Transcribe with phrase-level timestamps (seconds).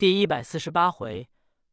[0.00, 1.28] 第一百四十八回，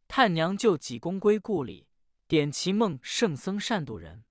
[0.09, 1.87] 探娘救济公归故里，
[2.27, 4.25] 点其梦圣僧善渡人。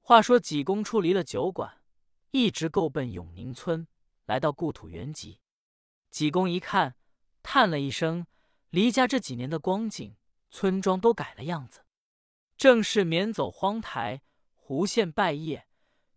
[0.00, 1.82] 话说济公出离了酒馆，
[2.30, 3.88] 一直够奔永宁村，
[4.26, 5.40] 来到故土原籍。
[6.08, 6.94] 济公一看，
[7.42, 8.28] 叹了一声
[8.70, 10.14] ：“离家这几年的光景，
[10.52, 11.84] 村庄都改了样子。
[12.56, 14.22] 正是免走荒台，
[14.54, 15.64] 胡县拜谒，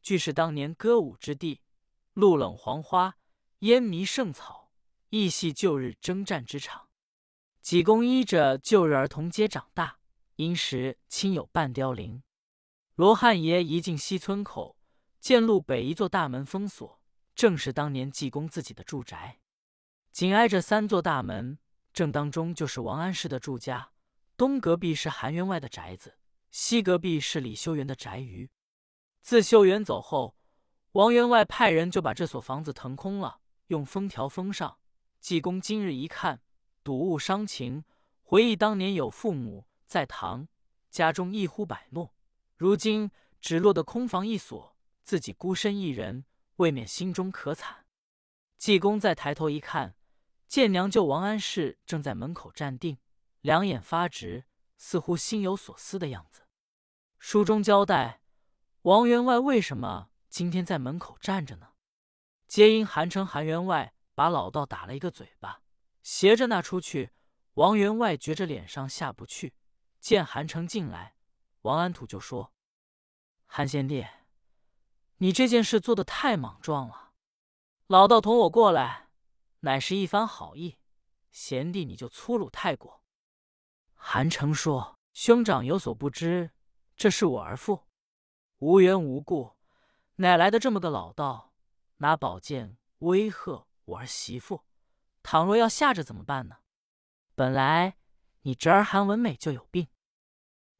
[0.04, 1.62] 俱是当年歌舞之地。
[2.14, 3.18] 露冷黄花，
[3.62, 4.57] 烟迷圣草，
[5.10, 6.90] 亦系旧日征战之场。
[7.62, 10.00] 济公依着旧日儿童街长大，
[10.36, 12.23] 因时亲友半凋零。
[12.95, 14.78] 罗汉爷一进西村口，
[15.20, 17.02] 见路北一座大门封锁，
[17.36, 19.40] 正是当年济公自己的住宅。
[20.12, 21.59] 紧挨着三座大门，
[21.94, 23.92] 正当中就是王安石的住家。
[24.36, 26.17] 东隔壁是韩员外的宅子，
[26.52, 28.50] 西隔壁是李修缘的宅余。
[29.22, 30.36] 自修缘走后，
[30.94, 34.80] 王员外派人就把这所房子腾空了，用封条封上。
[35.20, 36.41] 济公今日一看，
[36.84, 37.84] 睹物伤情，
[38.23, 40.48] 回忆当年有父母在堂，
[40.89, 42.14] 家中一呼百诺，
[42.55, 43.11] 如今
[43.42, 46.25] 只落得空房一所，自己孤身一人，
[46.58, 47.86] 未免心中可惨。
[48.58, 49.95] 济公再抬头一看。
[50.47, 52.99] 见娘舅王安石正在门口站定，
[53.42, 54.45] 两眼发直，
[54.77, 56.44] 似乎心有所思的样子。
[57.20, 58.22] 书中交代，
[58.83, 61.73] 王员外为什么今天在门口站着呢？
[62.47, 65.62] 皆因韩城韩员外把老道打了一个嘴巴，
[66.02, 67.12] 斜着那出去。
[67.54, 69.54] 王员外觉着脸上下不去，
[70.00, 71.14] 见韩城进来，
[71.62, 72.52] 王安土就说
[73.45, 74.08] ：“韩贤弟，
[75.18, 77.12] 你这件事做的太莽撞了。
[77.86, 79.10] 老道同我过来。”
[79.62, 80.80] 乃是一番好意，
[81.32, 83.04] 贤弟你就粗鲁太过。
[83.94, 86.50] 韩城说：“兄长有所不知，
[86.95, 87.88] 这是我儿父，
[88.58, 89.58] 无缘无故，
[90.16, 91.54] 哪来的这么个老道，
[91.98, 94.63] 拿宝剑威吓我儿媳妇？
[95.23, 96.57] 倘若要吓着怎么办呢？
[97.35, 97.97] 本来
[98.41, 99.88] 你侄儿韩文美就有病。”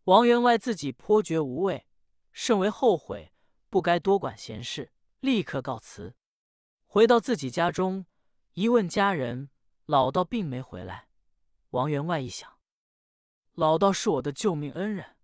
[0.06, 1.86] 王员外自己颇觉无味，
[2.32, 3.34] 甚为后悔，
[3.70, 6.16] 不该多管闲事，立刻告辞，
[6.86, 8.06] 回到自己家中。
[8.54, 9.50] 一问家人，
[9.86, 11.10] 老道并没回来。
[11.72, 12.58] 王员外一想，
[13.54, 15.18] 老道是我的救命恩人，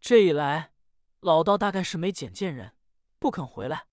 [0.00, 0.72] 这一来，
[1.20, 2.76] 老道大概是没捡见人，
[3.18, 3.88] 不肯回来。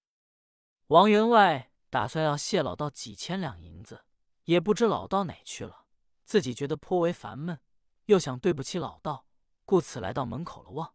[0.87, 4.05] 王员外打算要谢老道几千两银子，
[4.45, 5.85] 也不知老道哪去了。
[6.23, 7.59] 自己觉得颇为烦闷，
[8.05, 9.25] 又想对不起老道，
[9.65, 10.93] 故此来到门口了望。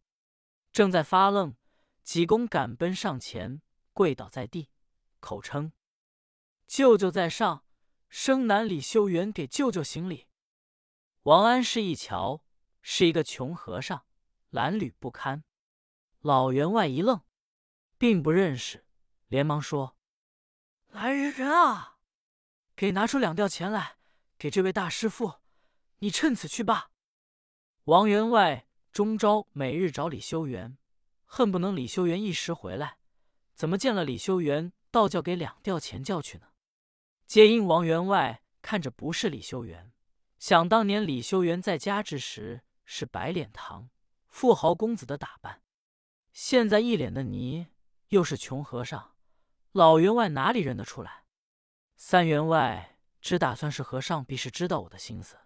[0.72, 1.56] 正在发愣，
[2.03, 3.60] 济公赶奔上前，
[3.93, 4.71] 跪倒在地，
[5.21, 5.72] 口称
[6.66, 7.65] ：“舅舅在上。”
[8.09, 10.28] 生男李修缘给舅舅行礼。
[11.25, 12.44] 王安石一瞧，
[12.81, 14.06] 是一个穷和尚，
[14.53, 15.43] 褴褛不堪。
[16.21, 17.22] 老员外一愣，
[17.99, 18.87] 并不认识，
[19.26, 19.97] 连忙说
[20.94, 21.97] ：“来人人啊，
[22.77, 23.97] 给拿出两吊钱来，
[24.38, 25.41] 给这位大师傅，
[25.99, 26.93] 你趁此去罢。”
[27.87, 30.78] 王员外终朝每日找李修缘，
[31.25, 32.99] 恨不能李修缘一时回来，
[33.56, 36.47] 怎么见了李修缘，倒叫给两吊钱叫去呢？
[37.26, 39.93] 皆因王员外看着不是李修缘，
[40.38, 43.91] 想当年李修缘在家之时是白脸堂
[44.28, 45.61] 富豪公子的打扮，
[46.32, 47.66] 现在一脸的泥，
[48.11, 49.14] 又是穷和尚，
[49.75, 51.25] 老员外哪里认得出来？
[51.97, 55.37] 三员外只打算是和尚，必是知道我的心思，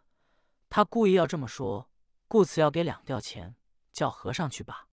[0.69, 1.89] 他故意要这么说，
[2.27, 3.57] 故此要给两吊钱，
[3.91, 4.87] 叫和尚去罢。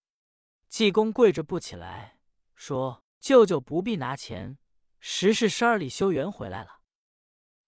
[0.70, 2.18] 济公跪着不起来，
[2.54, 4.56] 说：“舅舅不必拿钱，
[5.00, 6.80] 实是十二李修缘回来了。”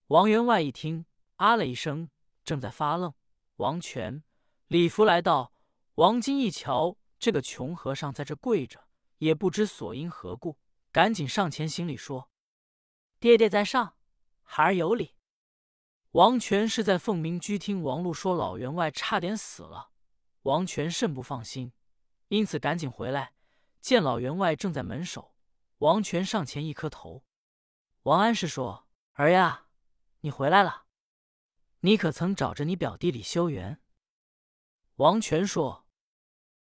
[0.09, 1.05] 王员外一听，
[1.37, 2.09] 啊了一声，
[2.47, 3.13] 正在发愣。
[3.57, 4.23] 王权、
[4.69, 5.53] 李福来到，
[5.97, 10.57] 王金一瞧，这个穷和尚在这跪着，也不知所因何故，
[10.99, 12.29] 赶紧上前行礼说
[13.21, 13.97] ：“爹爹在上，
[14.43, 15.15] 孩儿有礼。”
[16.11, 19.93] 王权是在凤鸣居听王禄说老员外差点死了，
[20.43, 21.73] 王权甚不放心，
[22.27, 23.33] 因此赶紧回来，
[23.81, 25.37] 见老员外正在门首，
[25.77, 27.25] 王权上前一磕头。
[28.03, 29.69] 王安石说：“儿呀。”
[30.23, 30.87] 你回来了，
[31.79, 33.81] 你可曾找着你表弟李修缘？
[34.97, 35.87] 王权说：“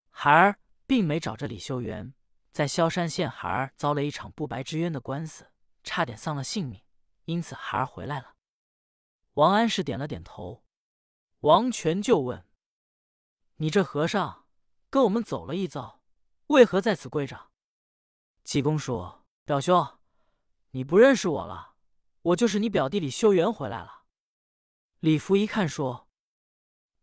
[0.09, 2.15] 孩儿并没找着李修缘，
[2.51, 5.51] 在萧山县，孩儿遭了一场不白之冤的官司，
[5.83, 6.83] 差点丧了性命，
[7.25, 8.35] 因此孩儿回来了。”
[9.35, 10.65] 王安石点了点头。
[11.41, 12.47] 王权就问
[13.57, 14.47] ：“你这和尚
[14.91, 16.03] 跟我们走了一遭，
[16.49, 17.51] 为何在此跪着？”
[18.45, 19.99] 济公说：“表兄，
[20.73, 21.69] 你不认识我了。”
[22.23, 24.03] 我就是你表弟李修缘回来了。
[24.99, 26.07] 李福一看说：“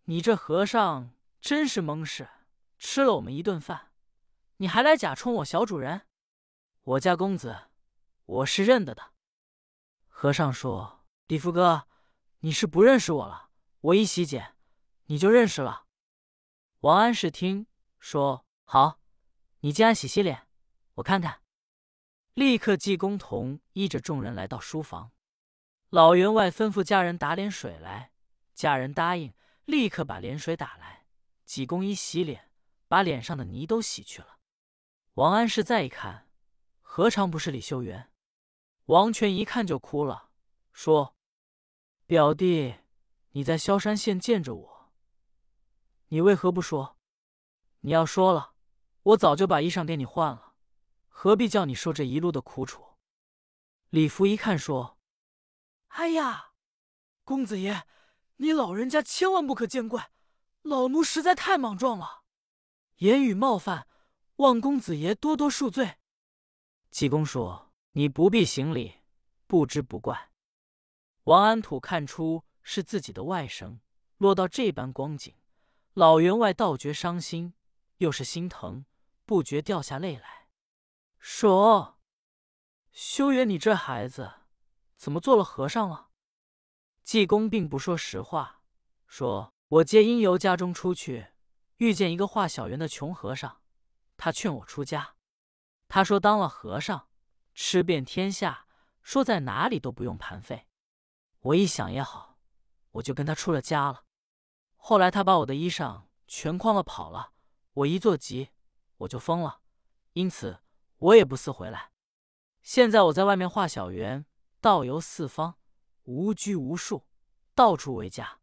[0.05, 2.29] 你这和尚真是蒙事，
[2.77, 3.93] 吃了我们一顿饭，
[4.57, 6.07] 你还来假充我小主人？
[6.83, 7.69] 我家公子，
[8.25, 9.13] 我是认得的。”
[10.09, 11.87] 和尚说：“李福哥，
[12.39, 13.49] 你是不认识我了？
[13.81, 14.55] 我一洗剪，
[15.05, 15.85] 你就认识了。”
[16.81, 17.67] 王安石听
[17.99, 18.99] 说，好，
[19.59, 20.47] 你既然洗洗脸，
[20.95, 21.41] 我看看。
[22.33, 25.11] 立刻，济公同依着众人来到书房。
[25.89, 28.11] 老员外吩咐家人打脸水来，
[28.53, 29.33] 家人答应，
[29.65, 31.05] 立刻把脸水打来。
[31.45, 32.51] 济公一洗脸，
[32.87, 34.36] 把脸上的泥都洗去了。
[35.17, 36.29] 王安石再一看，
[36.79, 38.11] 何尝不是李修缘？
[38.85, 40.29] 王权一看就哭了，
[40.71, 41.15] 说
[42.05, 42.75] ：“表弟，
[43.31, 44.91] 你在萧山县见着我，
[46.09, 46.99] 你为何不说？
[47.79, 48.53] 你要说了，
[49.01, 50.53] 我早就把衣裳给你换了，
[51.07, 52.83] 何必叫你受这一路的苦楚？”
[53.89, 54.99] 李福一看说。
[55.87, 56.51] 哎呀，
[57.23, 57.87] 公子爷，
[58.35, 60.11] 你老人家千万不可见怪，
[60.61, 62.21] 老奴实在太莽撞了，
[62.97, 63.87] 言语冒犯，
[64.37, 65.97] 望公子爷多多恕罪。
[66.89, 68.95] 济公说：“你不必行礼，
[69.45, 70.31] 不知不怪。”
[71.25, 73.79] 王安土看出是自己的外甥
[74.17, 75.35] 落到这般光景，
[75.93, 77.53] 老员外倒觉伤心，
[77.97, 78.85] 又是心疼，
[79.25, 80.47] 不觉掉下泪来，
[81.19, 81.99] 说
[82.91, 84.33] ：“修远，你这孩子。”
[84.95, 86.09] 怎么做了和尚了？
[87.03, 88.63] 济公并不说实话，
[89.05, 91.27] 说：“我借因由家中出去，
[91.77, 93.61] 遇见一个画小圆的穷和尚，
[94.17, 95.15] 他劝我出家。
[95.87, 97.07] 他说当了和尚，
[97.53, 98.67] 吃遍天下，
[99.01, 100.67] 说在哪里都不用盘费。
[101.39, 102.37] 我一想也好，
[102.91, 104.03] 我就跟他出了家了。
[104.75, 107.31] 后来他把我的衣裳全诓了跑了，
[107.73, 108.49] 我一做急，
[108.97, 109.61] 我就疯了，
[110.13, 110.59] 因此
[110.97, 111.91] 我也不思回来。
[112.61, 114.25] 现在我在外面画小圆。”
[114.59, 115.59] 道游四方，
[116.05, 117.05] 无拘无束，
[117.53, 118.39] 到处为家。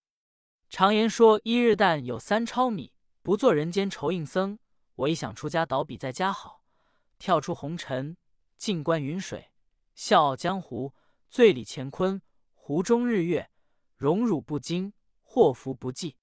[0.70, 4.60] 常言说：“一日啖有三钞米，不做人间愁应僧。”
[4.96, 6.62] 我一想出家，倒比在家好。
[7.18, 8.16] 跳出红尘，
[8.56, 9.52] 静观云水，
[9.94, 10.94] 笑傲江湖，
[11.28, 12.20] 醉里乾坤，
[12.54, 13.50] 湖中日月，
[13.96, 14.92] 荣辱不惊，
[15.22, 16.16] 祸福不计。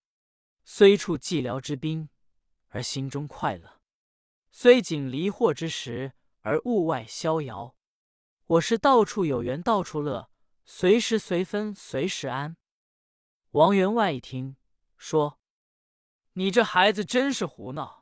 [0.64, 2.10] 虽处寂寥之滨，
[2.68, 3.80] 而心中快乐；
[4.52, 7.76] 虽景离祸之时，而物外逍遥。
[8.46, 10.30] 我是到处有缘到处乐，
[10.66, 12.56] 随时随分随时安。
[13.52, 14.56] 王员外一听，
[14.98, 15.40] 说
[16.34, 18.01] ：“你这孩子真是胡闹！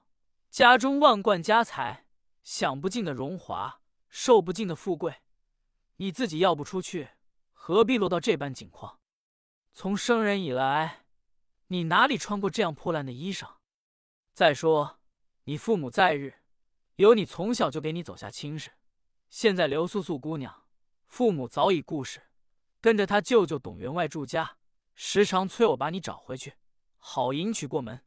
[0.50, 2.08] 家中万贯家财，
[2.42, 5.22] 享不尽的荣华，受不尽的富贵，
[5.98, 7.10] 你自己要不出去，
[7.54, 9.00] 何必落到这般境况？
[9.74, 11.06] 从生人以来，
[11.68, 13.58] 你哪里穿过这样破烂的衣裳？
[14.34, 15.00] 再说，
[15.44, 16.42] 你父母在日，
[16.96, 18.72] 有你从小就给你走下亲事。”
[19.30, 20.66] 现在刘素素姑娘，
[21.06, 22.24] 父母早已故世，
[22.82, 24.58] 跟着他舅舅董员外住家，
[24.96, 26.56] 时常催我把你找回去，
[26.98, 28.04] 好迎娶过门。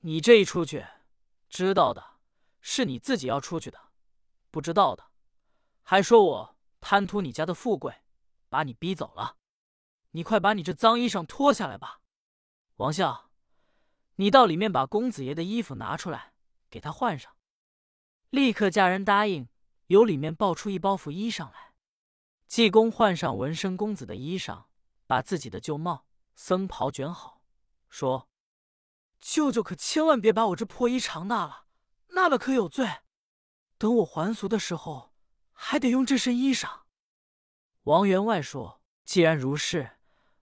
[0.00, 0.84] 你这一出去，
[1.54, 2.16] 知道的
[2.60, 3.78] 是你自己要出去的，
[4.50, 5.04] 不知道的
[5.84, 8.02] 还说我贪图你家的富贵，
[8.48, 9.36] 把你逼走了。
[10.10, 12.00] 你快把你这脏衣裳脱下来吧，
[12.78, 13.30] 王笑，
[14.16, 16.32] 你到里面把公子爷的衣服拿出来，
[16.68, 17.36] 给他换上。
[18.30, 19.48] 立刻家人答应。
[19.88, 21.74] 由里面抱出一包袱衣裳来，
[22.48, 24.64] 济公换上文生公子的衣裳，
[25.06, 27.42] 把自己的旧帽、僧袍卷好，
[27.90, 28.28] 说
[29.24, 31.64] ：“舅舅可千万别把我这破衣裳纳了，
[32.08, 32.98] 纳了可有罪。
[33.78, 35.14] 等我还俗的时候，
[35.50, 36.82] 还得用这身衣裳。”
[37.84, 39.96] 王员外说：“既然如是，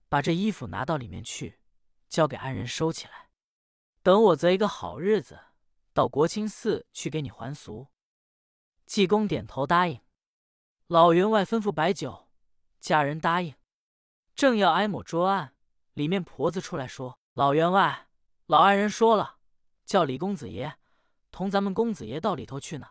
[0.08, 1.60] 把这衣服拿到里面去，
[2.08, 3.30] 交给安人收起来。
[4.02, 5.38] 等我择一个好日子，
[5.92, 7.86] 到国清寺去给你还俗。”
[8.84, 10.00] 济公点头答应，
[10.88, 12.28] 老员外吩咐摆酒，
[12.80, 13.54] 家人答应。
[14.34, 15.54] 正要挨抹桌案，
[15.92, 18.08] 里面婆子出来说：“老员外，
[18.46, 19.38] 老安人说了，
[19.84, 20.78] 叫李公子爷
[21.30, 22.88] 同咱们公子爷到里头去呢。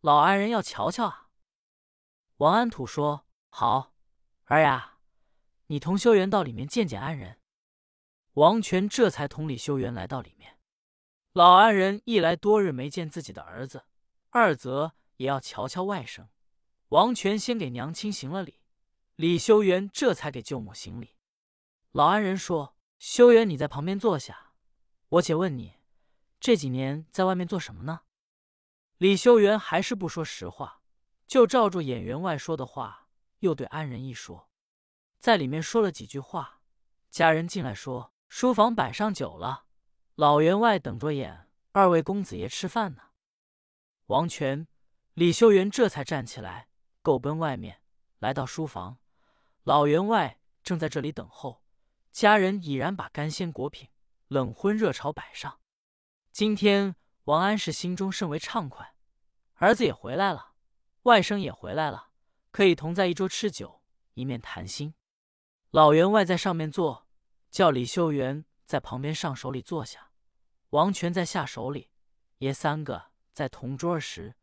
[0.00, 1.28] 老安人要瞧瞧啊。”
[2.38, 3.92] 王安土说：“好，
[4.44, 4.98] 儿呀，
[5.66, 7.38] 你同修缘到里面见见安人。”
[8.34, 10.58] 王权这才同李修缘来到里面。
[11.32, 13.84] 老安人一来多日没见自己的儿子，
[14.30, 14.94] 二则。
[15.20, 16.28] 也要瞧瞧外甥。
[16.88, 18.62] 王权先给娘亲行了礼，
[19.16, 21.14] 李修缘这才给舅母行礼。
[21.92, 24.49] 老安人说：“修缘，你在旁边坐下，
[25.10, 25.74] 我且问你，
[26.40, 28.00] 这几年在外面做什么呢？”
[28.98, 30.82] 李修缘还是不说实话，
[31.26, 34.48] 就照住演员外说的话，又对安仁一说，
[35.18, 36.60] 在里面说了几句话。
[37.10, 39.64] 家人进来说：“书房摆上酒了，
[40.14, 43.02] 老员外等着演二位公子爷吃饭呢。”
[44.06, 44.66] 王权。
[45.14, 46.68] 李修缘这才站起来，
[47.02, 47.82] 够奔外面，
[48.20, 48.98] 来到书房。
[49.64, 51.62] 老员外正在这里等候。
[52.12, 53.88] 家人已然把干鲜果品、
[54.30, 55.58] 冷荤热炒摆上。
[56.30, 56.94] 今天
[57.24, 58.94] 王安石心中甚为畅快，
[59.54, 60.52] 儿子也回来了，
[61.02, 62.10] 外甥也回来了，
[62.52, 63.82] 可以同在一桌吃酒，
[64.14, 64.94] 一面谈心。
[65.72, 67.08] 老员外在上面坐，
[67.50, 70.12] 叫李秀元在旁边上手里坐下。
[70.68, 71.90] 王权在下手里，
[72.38, 74.36] 爷三个在同桌时，